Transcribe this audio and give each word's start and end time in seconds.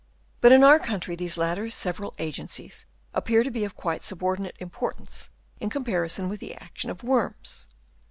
But 0.39 0.51
in 0.51 0.63
our 0.63 0.79
country 0.79 1.15
these 1.15 1.37
latter 1.37 1.69
several 1.69 2.15
agencies 2.17 2.87
appear 3.13 3.43
to 3.43 3.51
be 3.51 3.63
of 3.65 3.75
quite 3.75 4.03
subordinate 4.03 4.55
importance 4.57 5.29
in 5.59 5.69
comparison 5.69 6.27
with 6.27 6.39
the 6.39 6.55
action 6.55 6.89
of 6.89 7.03
worms. 7.03 7.67